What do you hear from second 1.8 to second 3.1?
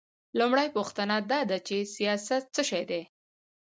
سیاست څه شی دی؟